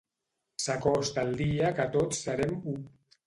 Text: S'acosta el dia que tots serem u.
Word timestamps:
S'acosta 0.63 1.25
el 1.27 1.37
dia 1.43 1.71
que 1.81 1.87
tots 1.97 2.23
serem 2.29 2.57
u. 2.75 2.77